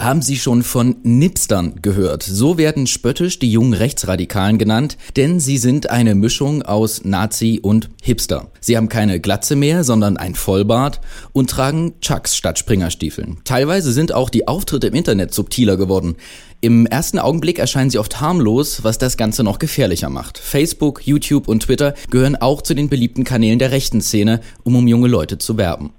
Haben 0.00 0.22
Sie 0.22 0.36
schon 0.36 0.62
von 0.62 0.94
Nipstern 1.02 1.82
gehört? 1.82 2.22
So 2.22 2.56
werden 2.56 2.86
spöttisch 2.86 3.40
die 3.40 3.50
jungen 3.50 3.72
Rechtsradikalen 3.72 4.56
genannt, 4.56 4.96
denn 5.16 5.40
sie 5.40 5.58
sind 5.58 5.90
eine 5.90 6.14
Mischung 6.14 6.62
aus 6.62 7.04
Nazi 7.04 7.58
und 7.60 7.90
Hipster. 8.00 8.52
Sie 8.60 8.76
haben 8.76 8.88
keine 8.88 9.18
Glatze 9.18 9.56
mehr, 9.56 9.82
sondern 9.82 10.16
ein 10.16 10.36
Vollbart 10.36 11.00
und 11.32 11.50
tragen 11.50 11.94
Chucks 12.00 12.36
statt 12.36 12.60
Springerstiefeln. 12.60 13.38
Teilweise 13.42 13.90
sind 13.90 14.14
auch 14.14 14.30
die 14.30 14.46
Auftritte 14.46 14.86
im 14.86 14.94
Internet 14.94 15.34
subtiler 15.34 15.76
geworden. 15.76 16.14
Im 16.60 16.86
ersten 16.86 17.18
Augenblick 17.18 17.58
erscheinen 17.58 17.90
sie 17.90 17.98
oft 17.98 18.20
harmlos, 18.20 18.84
was 18.84 18.98
das 18.98 19.16
Ganze 19.16 19.42
noch 19.42 19.58
gefährlicher 19.58 20.10
macht. 20.10 20.38
Facebook, 20.38 21.08
YouTube 21.08 21.48
und 21.48 21.64
Twitter 21.64 21.94
gehören 22.08 22.36
auch 22.36 22.62
zu 22.62 22.74
den 22.74 22.88
beliebten 22.88 23.24
Kanälen 23.24 23.58
der 23.58 23.72
rechten 23.72 24.00
Szene, 24.00 24.42
um 24.62 24.76
um 24.76 24.86
junge 24.86 25.08
Leute 25.08 25.38
zu 25.38 25.56
werben. 25.56 25.90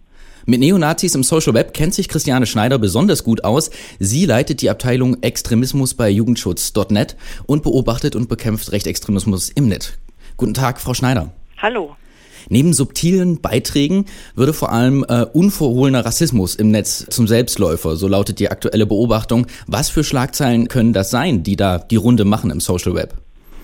Mit 0.50 0.62
Neonazis 0.62 1.14
im 1.14 1.22
Social 1.22 1.54
Web 1.54 1.76
kennt 1.76 1.94
sich 1.94 2.10
Christiane 2.10 2.48
Schneider 2.48 2.80
besonders 2.80 3.24
gut 3.24 3.44
aus. 3.44 3.70
Sie 4.00 4.26
leitet 4.26 4.64
die 4.64 4.72
Abteilung 4.72 5.22
Extremismus 5.22 5.94
bei 5.94 6.10
Jugendschutz.net 6.10 7.18
und 7.46 7.62
beobachtet 7.62 8.16
und 8.16 8.30
bekämpft 8.30 8.72
Rechtsextremismus 8.72 9.52
im 9.52 9.68
Netz. 9.68 9.92
Guten 10.38 10.56
Tag, 10.56 10.82
Frau 10.82 10.96
Schneider. 10.96 11.34
Hallo. 11.60 11.96
Neben 12.50 12.74
subtilen 12.74 13.42
Beiträgen 13.42 14.06
würde 14.34 14.54
vor 14.54 14.72
allem 14.72 15.06
äh, 15.08 15.28
unverhohlener 15.32 16.04
Rassismus 16.04 16.56
im 16.56 16.72
Netz 16.72 17.06
zum 17.12 17.28
Selbstläufer, 17.28 17.96
so 17.96 18.08
lautet 18.08 18.40
die 18.40 18.50
aktuelle 18.50 18.88
Beobachtung. 18.88 19.46
Was 19.68 19.90
für 19.90 20.04
Schlagzeilen 20.04 20.68
können 20.68 20.94
das 20.94 21.12
sein, 21.12 21.44
die 21.44 21.58
da 21.58 21.78
die 21.78 21.96
Runde 21.96 22.26
machen 22.26 22.50
im 22.50 22.60
Social 22.60 22.96
Web? 22.96 23.14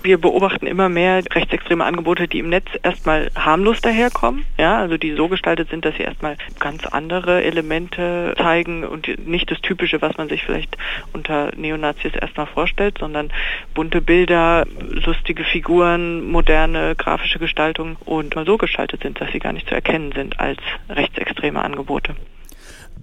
Wir 0.06 0.20
beobachten 0.20 0.68
immer 0.68 0.88
mehr 0.88 1.24
rechtsextreme 1.34 1.84
Angebote, 1.84 2.28
die 2.28 2.40
im 2.40 2.50
Netz 2.50 2.68
erstmal 2.84 3.32
harmlos 3.36 3.82
daherkommen, 3.82 4.46
ja, 4.58 4.78
also 4.78 4.98
die 4.98 5.14
so 5.14 5.28
gestaltet 5.28 5.70
sind, 5.70 5.84
dass 5.84 5.96
sie 5.96 6.04
erstmal 6.04 6.38
ganz 6.60 6.86
andere 6.86 7.44
Elemente 7.44 8.34
zeigen 8.38 8.84
und 8.84 9.28
nicht 9.28 9.50
das 9.52 9.60
Typische, 9.62 10.02
was 10.02 10.16
man 10.18 10.30
sich 10.30 10.44
vielleicht 10.44 10.78
unter 11.12 11.52
Neonazis 11.56 12.14
erstmal 12.14 12.46
vorstellt, 12.46 13.00
sondern 13.00 13.32
bunte 13.74 14.02
Bilder, 14.02 14.66
lustige 14.80 15.44
Figuren, 15.44 16.30
moderne 16.30 16.96
grafische 16.96 17.40
Gestaltung 17.40 17.98
und 18.06 18.36
so 18.46 18.58
gestaltet 18.58 19.02
sind, 19.02 19.20
dass 19.20 19.32
sie 19.32 19.40
gar 19.40 19.54
nicht 19.54 19.68
zu 19.68 19.76
erkennen 19.76 20.12
sind 20.12 20.40
als 20.40 20.60
rechtsextreme 20.90 21.62
Angebote. 21.62 22.16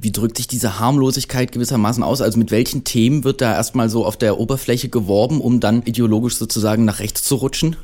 Wie 0.03 0.11
drückt 0.11 0.37
sich 0.37 0.49
diese 0.49 0.81
Harmlosigkeit 0.81 1.53
gewissermaßen 1.53 2.03
aus? 2.03 2.23
Also 2.23 2.37
mit 2.37 2.51
welchen 2.51 2.83
Themen 2.83 3.23
wird 3.23 3.41
da 3.41 3.55
erstmal 3.55 3.89
so 3.89 4.05
auf 4.05 4.17
der 4.17 4.39
Oberfläche 4.39 4.89
geworben, 4.89 5.41
um 5.41 5.61
dann 5.61 5.83
ideologisch 5.83 6.35
sozusagen 6.35 6.85
nach 6.85 6.99
rechts 6.99 7.23
zu 7.23 7.37
rutschen? 7.37 7.77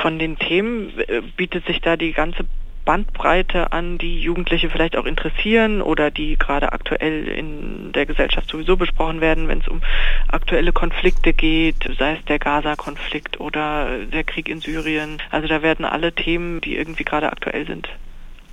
Von 0.00 0.18
den 0.18 0.38
Themen 0.38 0.98
äh, 0.98 1.20
bietet 1.36 1.66
sich 1.66 1.82
da 1.82 1.98
die 1.98 2.12
ganze 2.12 2.46
Bandbreite 2.86 3.72
an, 3.72 3.98
die 3.98 4.20
Jugendliche 4.20 4.70
vielleicht 4.70 4.96
auch 4.96 5.04
interessieren 5.04 5.82
oder 5.82 6.10
die 6.10 6.38
gerade 6.38 6.72
aktuell 6.72 7.28
in 7.28 7.92
der 7.92 8.06
Gesellschaft 8.06 8.48
sowieso 8.48 8.78
besprochen 8.78 9.20
werden, 9.20 9.46
wenn 9.46 9.58
es 9.58 9.68
um 9.68 9.82
aktuelle 10.28 10.72
Konflikte 10.72 11.34
geht, 11.34 11.86
sei 11.98 12.14
es 12.14 12.24
der 12.24 12.38
Gaza-Konflikt 12.38 13.40
oder 13.40 14.06
der 14.06 14.24
Krieg 14.24 14.48
in 14.48 14.60
Syrien. 14.60 15.20
Also 15.30 15.48
da 15.48 15.60
werden 15.60 15.84
alle 15.84 16.12
Themen, 16.12 16.62
die 16.62 16.76
irgendwie 16.76 17.04
gerade 17.04 17.30
aktuell 17.30 17.66
sind, 17.66 17.88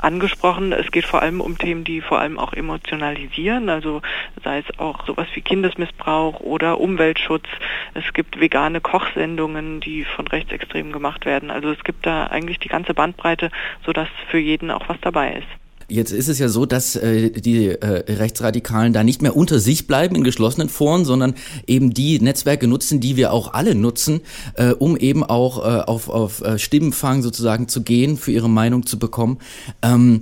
angesprochen. 0.03 0.71
Es 0.71 0.91
geht 0.91 1.05
vor 1.05 1.21
allem 1.21 1.41
um 1.41 1.57
Themen, 1.57 1.83
die 1.83 2.01
vor 2.01 2.19
allem 2.19 2.37
auch 2.37 2.53
emotionalisieren, 2.53 3.69
also 3.69 4.01
sei 4.43 4.59
es 4.59 4.79
auch 4.79 5.05
sowas 5.05 5.27
wie 5.33 5.41
Kindesmissbrauch 5.41 6.39
oder 6.39 6.79
Umweltschutz. 6.79 7.47
Es 7.93 8.13
gibt 8.13 8.39
vegane 8.39 8.81
Kochsendungen, 8.81 9.79
die 9.79 10.03
von 10.03 10.27
Rechtsextremen 10.27 10.91
gemacht 10.91 11.25
werden. 11.25 11.51
Also 11.51 11.71
es 11.71 11.83
gibt 11.83 12.05
da 12.05 12.27
eigentlich 12.27 12.59
die 12.59 12.69
ganze 12.69 12.93
Bandbreite, 12.93 13.51
sodass 13.85 14.09
für 14.29 14.39
jeden 14.39 14.71
auch 14.71 14.89
was 14.89 14.97
dabei 15.01 15.33
ist. 15.33 15.62
Jetzt 15.87 16.11
ist 16.11 16.29
es 16.29 16.39
ja 16.39 16.49
so, 16.49 16.65
dass 16.65 16.95
äh, 16.95 17.29
die 17.29 17.67
äh, 17.67 18.11
Rechtsradikalen 18.13 18.93
da 18.93 19.03
nicht 19.03 19.21
mehr 19.21 19.35
unter 19.35 19.59
sich 19.59 19.87
bleiben 19.87 20.15
in 20.15 20.23
geschlossenen 20.23 20.69
Foren, 20.69 21.05
sondern 21.05 21.35
eben 21.67 21.93
die 21.93 22.19
Netzwerke 22.19 22.67
nutzen, 22.67 22.99
die 22.99 23.15
wir 23.15 23.33
auch 23.33 23.53
alle 23.53 23.75
nutzen, 23.75 24.21
äh, 24.55 24.71
um 24.71 24.97
eben 24.97 25.23
auch 25.23 25.59
äh, 25.59 25.81
auf, 25.81 26.09
auf 26.09 26.41
äh, 26.41 26.57
Stimmenfang 26.57 27.21
sozusagen 27.21 27.67
zu 27.67 27.83
gehen, 27.83 28.17
für 28.17 28.31
ihre 28.31 28.49
Meinung 28.49 28.85
zu 28.85 28.97
bekommen. 28.99 29.39
Ähm, 29.81 30.21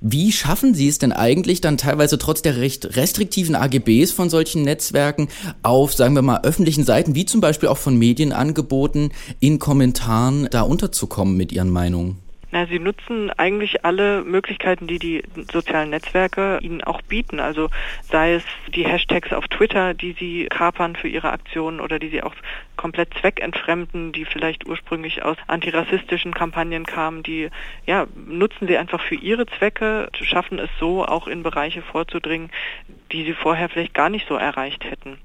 wie 0.00 0.30
schaffen 0.30 0.74
Sie 0.74 0.86
es 0.86 0.98
denn 0.98 1.12
eigentlich 1.12 1.60
dann 1.60 1.76
teilweise 1.76 2.18
trotz 2.18 2.40
der 2.40 2.56
recht 2.56 2.96
restriktiven 2.96 3.56
AGBs 3.56 4.12
von 4.12 4.30
solchen 4.30 4.62
Netzwerken 4.62 5.28
auf, 5.62 5.92
sagen 5.92 6.14
wir 6.14 6.22
mal, 6.22 6.42
öffentlichen 6.44 6.84
Seiten, 6.84 7.16
wie 7.16 7.26
zum 7.26 7.40
Beispiel 7.40 7.68
auch 7.68 7.78
von 7.78 7.96
Medienangeboten, 7.96 9.10
in 9.40 9.58
Kommentaren 9.58 10.46
da 10.52 10.62
unterzukommen 10.62 11.36
mit 11.36 11.50
Ihren 11.50 11.70
Meinungen? 11.70 12.16
Na, 12.50 12.66
sie 12.66 12.78
nutzen 12.78 13.30
eigentlich 13.30 13.84
alle 13.84 14.24
Möglichkeiten, 14.24 14.86
die 14.86 14.98
die 14.98 15.22
sozialen 15.52 15.90
Netzwerke 15.90 16.58
ihnen 16.62 16.82
auch 16.82 17.02
bieten. 17.02 17.40
Also 17.40 17.68
sei 18.10 18.34
es 18.34 18.44
die 18.74 18.86
Hashtags 18.86 19.34
auf 19.34 19.48
Twitter, 19.48 19.92
die 19.92 20.12
sie 20.12 20.46
kapern 20.46 20.96
für 20.96 21.08
ihre 21.08 21.30
Aktionen 21.30 21.78
oder 21.80 21.98
die 21.98 22.08
sie 22.08 22.22
auch 22.22 22.34
komplett 22.76 23.12
zweckentfremden, 23.20 24.12
die 24.12 24.24
vielleicht 24.24 24.66
ursprünglich 24.66 25.22
aus 25.22 25.36
antirassistischen 25.46 26.32
Kampagnen 26.32 26.86
kamen, 26.86 27.22
die 27.22 27.50
ja 27.84 28.06
nutzen 28.14 28.66
sie 28.66 28.78
einfach 28.78 29.02
für 29.02 29.16
ihre 29.16 29.46
Zwecke, 29.46 30.08
schaffen 30.14 30.58
es 30.58 30.70
so 30.80 31.04
auch 31.04 31.26
in 31.28 31.42
Bereiche 31.42 31.82
vorzudringen, 31.82 32.50
die 33.12 33.24
sie 33.24 33.34
vorher 33.34 33.68
vielleicht 33.68 33.92
gar 33.92 34.08
nicht 34.08 34.26
so 34.26 34.36
erreicht 34.36 34.84
hätten. 34.84 35.18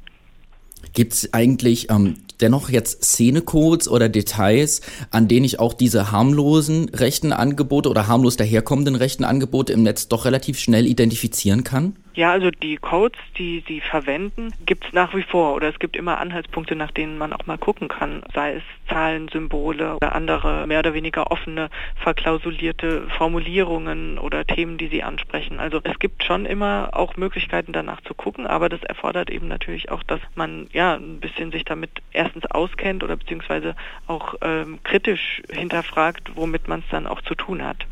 Gibt 0.92 1.14
es 1.14 1.34
eigentlich 1.34 1.90
ähm, 1.90 2.18
dennoch 2.42 2.70
jetzt 2.70 3.04
Szenecodes 3.04 3.88
oder 3.88 4.10
Details, 4.10 4.82
an 5.12 5.28
denen 5.28 5.46
ich 5.46 5.60
auch 5.60 5.74
diese 5.74 6.12
harmlosen 6.12 6.90
rechten 6.90 7.32
Angebote 7.32 7.90
oder 7.90 8.08
harmlos 8.08 8.36
daherkommenden 8.36 8.96
rechten 8.96 9.24
Angebote 9.24 9.74
im 9.74 9.84
Netz 9.84 10.08
doch 10.08 10.26
relativ 10.26 10.60
schnell 10.60 10.86
identifizieren 10.86 11.64
kann? 11.64 11.96
Ja, 12.16 12.32
also 12.32 12.52
die 12.52 12.78
Codes, 12.78 13.20
die 13.40 13.64
sie 13.68 13.82
verwenden, 13.82 14.54
gibt 14.68 14.86
es 14.86 14.94
nach 14.94 15.16
wie 15.16 15.24
vor 15.24 15.56
oder 15.56 15.70
es 15.70 15.80
gibt 15.80 15.96
immer 15.96 16.20
Anhaltspunkte, 16.20 16.76
nach 16.76 16.92
denen 16.92 17.18
man 17.18 17.34
auch 17.34 17.48
mal 17.48 17.58
gucken 17.58 17.88
kann, 17.88 18.22
sei 18.36 18.54
es 18.54 18.64
Zahlen, 18.88 19.30
Symbole 19.30 19.96
oder 19.96 20.14
andere 20.14 20.68
mehr 20.68 20.80
oder 20.80 20.94
weniger 20.94 21.32
offene, 21.32 21.72
verklausulierte 21.96 23.08
Formulierungen 23.18 24.20
oder 24.20 24.46
Themen, 24.46 24.78
die 24.78 24.90
sie 24.90 25.02
ansprechen. 25.02 25.60
Also 25.60 25.80
es 25.84 25.98
gibt 25.98 26.24
schon 26.24 26.46
immer 26.46 26.90
auch 26.94 27.18
Möglichkeiten 27.18 27.74
danach 27.74 28.02
zu 28.02 28.14
gucken, 28.14 28.46
aber 28.46 28.70
das 28.70 28.84
erfordert 28.84 29.32
eben 29.32 29.48
natürlich 29.48 29.90
auch, 29.90 30.04
dass 30.04 30.20
man 30.36 30.68
ja 30.72 30.94
ein 30.94 31.20
bisschen 31.20 31.52
sich 31.52 31.66
damit 31.66 31.90
erstens 32.12 32.46
auskennt 32.46 33.04
oder 33.04 33.16
beziehungsweise 33.16 33.76
auch 34.06 34.36
ähm, 34.42 34.78
kritisch 34.84 35.42
hinterfragt, 35.50 36.34
womit 36.36 36.68
man 36.68 36.82
es 36.82 36.90
dann 36.92 37.08
auch 37.08 37.24
zu 37.24 37.34
tun 37.34 37.64
hat. 37.64 37.88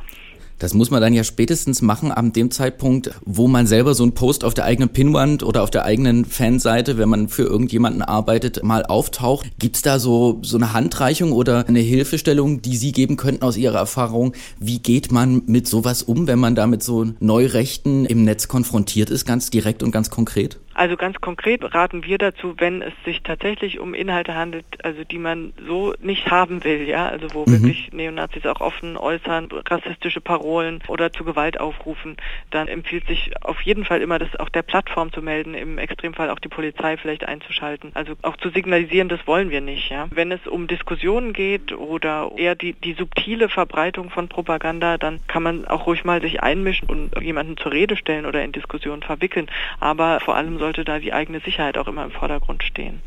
Das 0.61 0.75
muss 0.75 0.91
man 0.91 1.01
dann 1.01 1.15
ja 1.15 1.23
spätestens 1.23 1.81
machen 1.81 2.11
an 2.11 2.33
dem 2.33 2.51
Zeitpunkt, 2.51 3.09
wo 3.25 3.47
man 3.47 3.65
selber 3.65 3.95
so 3.95 4.03
einen 4.03 4.11
Post 4.11 4.43
auf 4.43 4.53
der 4.53 4.65
eigenen 4.65 4.89
Pinwand 4.89 5.41
oder 5.41 5.63
auf 5.63 5.71
der 5.71 5.85
eigenen 5.85 6.23
Fanseite, 6.23 6.99
wenn 6.99 7.09
man 7.09 7.29
für 7.29 7.41
irgendjemanden 7.41 8.03
arbeitet, 8.03 8.61
mal 8.61 8.85
auftaucht. 8.85 9.47
Gibt's 9.57 9.81
da 9.81 9.97
so, 9.97 10.37
so 10.43 10.57
eine 10.57 10.71
Handreichung 10.71 11.31
oder 11.31 11.67
eine 11.67 11.79
Hilfestellung, 11.79 12.61
die 12.61 12.77
Sie 12.77 12.91
geben 12.91 13.17
könnten 13.17 13.41
aus 13.41 13.57
Ihrer 13.57 13.79
Erfahrung? 13.79 14.33
Wie 14.59 14.77
geht 14.77 15.11
man 15.11 15.41
mit 15.47 15.67
sowas 15.67 16.03
um, 16.03 16.27
wenn 16.27 16.37
man 16.37 16.53
da 16.53 16.67
mit 16.67 16.83
so 16.83 17.07
Neurechten 17.19 18.05
im 18.05 18.23
Netz 18.23 18.47
konfrontiert 18.47 19.09
ist, 19.09 19.25
ganz 19.25 19.49
direkt 19.49 19.81
und 19.81 19.89
ganz 19.89 20.11
konkret? 20.11 20.59
Also 20.81 20.97
ganz 20.97 21.21
konkret 21.21 21.75
raten 21.75 22.05
wir 22.05 22.17
dazu, 22.17 22.55
wenn 22.57 22.81
es 22.81 22.93
sich 23.05 23.21
tatsächlich 23.21 23.77
um 23.77 23.93
Inhalte 23.93 24.33
handelt, 24.33 24.65
also 24.83 25.03
die 25.03 25.19
man 25.19 25.53
so 25.67 25.93
nicht 26.01 26.31
haben 26.31 26.63
will, 26.63 26.89
ja, 26.89 27.07
also 27.07 27.35
wo 27.35 27.45
mhm. 27.45 27.51
wirklich 27.51 27.93
Neonazis 27.93 28.47
auch 28.47 28.61
offen 28.61 28.97
äußern, 28.97 29.49
rassistische 29.69 30.21
Parolen 30.21 30.79
oder 30.87 31.13
zu 31.13 31.23
Gewalt 31.23 31.59
aufrufen, 31.59 32.17
dann 32.49 32.67
empfiehlt 32.67 33.05
sich 33.05 33.29
auf 33.43 33.61
jeden 33.61 33.85
Fall 33.85 34.01
immer, 34.01 34.17
das 34.17 34.35
auch 34.39 34.49
der 34.49 34.63
Plattform 34.63 35.13
zu 35.13 35.21
melden, 35.21 35.53
im 35.53 35.77
Extremfall 35.77 36.31
auch 36.31 36.39
die 36.39 36.47
Polizei 36.47 36.97
vielleicht 36.97 37.27
einzuschalten. 37.27 37.91
Also 37.93 38.13
auch 38.23 38.37
zu 38.37 38.49
signalisieren, 38.49 39.07
das 39.07 39.27
wollen 39.27 39.51
wir 39.51 39.61
nicht, 39.61 39.91
ja. 39.91 40.07
Wenn 40.09 40.31
es 40.31 40.47
um 40.47 40.65
Diskussionen 40.65 41.31
geht 41.33 41.73
oder 41.73 42.31
eher 42.37 42.55
die, 42.55 42.73
die 42.73 42.93
subtile 42.93 43.49
Verbreitung 43.49 44.09
von 44.09 44.29
Propaganda, 44.29 44.97
dann 44.97 45.19
kann 45.27 45.43
man 45.43 45.67
auch 45.67 45.85
ruhig 45.85 46.05
mal 46.05 46.21
sich 46.21 46.41
einmischen 46.41 46.89
und 46.89 47.21
jemanden 47.21 47.55
zur 47.57 47.71
Rede 47.71 47.95
stellen 47.95 48.25
oder 48.25 48.43
in 48.43 48.51
Diskussionen 48.51 49.03
verwickeln. 49.03 49.45
Aber 49.79 50.19
vor 50.21 50.35
allem 50.35 50.57
sollte 50.71 50.85
da 50.85 50.99
die 50.99 51.11
eigene 51.11 51.41
Sicherheit 51.41 51.77
auch 51.77 51.87
immer 51.87 52.05
im 52.05 52.11
Vordergrund 52.11 52.63
stehen. 52.63 53.01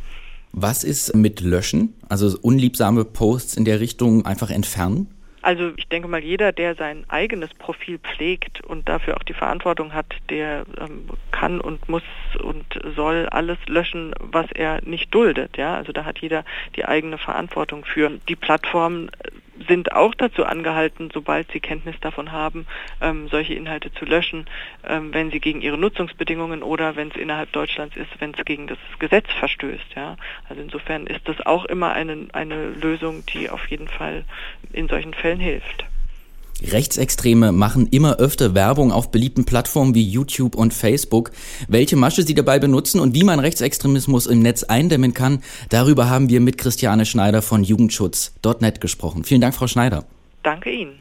Was 0.53 0.85
ist 0.85 1.17
mit 1.17 1.41
Löschen? 1.41 1.95
Also 2.11 2.39
unliebsame 2.43 3.07
Posts 3.07 3.57
in 3.57 3.65
der 3.65 3.81
Richtung 3.81 4.27
einfach 4.27 4.51
entfernen? 4.51 5.09
Also 5.41 5.73
ich 5.77 5.89
denke 5.89 6.09
mal, 6.09 6.23
jeder, 6.23 6.53
der 6.53 6.75
sein 6.75 7.05
eigenes 7.09 7.53
Profil 7.55 7.99
pflegt 7.99 8.63
und 8.63 8.89
dafür 8.89 9.17
auch 9.17 9.23
die 9.23 9.35
Verantwortung 9.35 9.95
hat, 9.95 10.07
der 10.29 10.65
ähm, 10.79 11.09
kann 11.33 11.61
und 11.61 11.89
muss 11.89 12.03
und 12.43 12.65
soll 12.95 13.27
alles 13.31 13.59
löschen, 13.67 14.15
was 14.21 14.47
er 14.53 14.81
nicht 14.85 15.15
duldet. 15.15 15.57
Ja, 15.57 15.75
also 15.75 15.93
da 15.93 16.05
hat 16.05 16.19
jeder 16.19 16.45
die 16.77 16.85
eigene 16.85 17.19
Verantwortung 17.19 17.85
für. 17.85 18.11
Die 18.29 18.37
Plattformen 18.37 19.11
sind 19.69 19.93
auch 19.93 20.15
dazu 20.15 20.45
angehalten, 20.45 21.11
sobald 21.13 21.51
sie 21.53 21.61
Kenntnis 21.61 21.97
davon 22.01 22.33
haben, 22.33 22.67
ähm, 23.01 23.29
solche 23.29 23.55
Inhalte 23.55 23.93
zu 23.93 24.05
löschen, 24.05 24.47
ähm, 24.87 25.13
wenn 25.13 25.31
sie 25.31 25.41
gegen 25.41 25.61
ihre 25.61 25.79
Nutzungsbedingungen 25.79 26.63
oder 26.63 26.97
wenn 26.97 27.09
es 27.09 27.17
innerhalb 27.17 27.53
Deutschlands 27.53 27.97
ist, 27.97 28.11
wenn 28.21 28.35
es 28.37 28.45
gegen 28.45 28.67
das 28.67 28.79
Gesetz 28.99 29.31
verstößt. 29.39 29.95
Ja? 29.95 30.17
Also 30.49 30.63
insofern 30.63 31.07
ist 31.07 31.29
das 31.29 31.45
auch 31.45 31.65
immer 31.65 31.93
eine, 31.93 32.29
eine 32.33 32.71
Lösung, 32.71 33.25
die 33.27 33.51
auf 33.51 33.67
jeden 33.69 33.89
Fall 33.89 34.25
in 34.73 34.89
solchen 34.89 35.15
Fällen 35.15 35.41
hilft. 35.41 35.85
Rechtsextreme 36.73 37.53
machen 37.53 37.89
immer 37.89 38.17
öfter 38.17 38.55
Werbung 38.55 38.93
auf 38.93 39.11
beliebten 39.11 39.45
Plattformen 39.45 39.95
wie 39.95 40.03
YouTube 40.03 40.55
und 40.55 40.75
Facebook. 40.75 41.31
Welche 41.69 41.97
Masche 41.97 42.23
sie 42.23 42.35
dabei 42.35 42.59
benutzen 42.59 43.01
und 43.01 43.15
wie 43.15 43.25
man 43.25 43.41
Rechtsextremismus 43.41 44.27
im 44.27 44.41
Netz 44.41 44.65
eindämmen 44.65 45.15
kann, 45.15 45.43
darüber 45.69 46.09
haben 46.09 46.29
wir 46.29 46.41
mit 46.41 46.59
Christiane 46.59 47.07
Schneider 47.07 47.43
von 47.43 47.65
Jugendschutz.net 47.65 48.81
gesprochen. 48.81 49.25
Vielen 49.25 49.41
Dank, 49.41 49.55
Frau 49.55 49.67
Schneider. 49.67 50.05
Danke 50.43 50.71
Ihnen. 50.71 50.99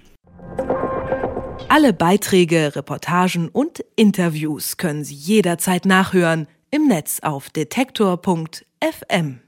Alle 1.69 1.94
Beiträge, 1.94 2.75
Reportagen 2.75 3.50
und 3.50 3.83
Interviews 3.95 4.77
können 4.77 5.04
Sie 5.04 5.15
jederzeit 5.15 5.86
nachhören 5.86 6.48
im 6.71 6.88
Netz 6.88 7.19
auf 7.21 7.50
detektor.fm. 7.50 9.44